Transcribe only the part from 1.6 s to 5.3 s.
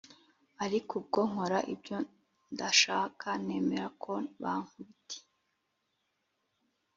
ibyo ndashaka nemera ko bankubiti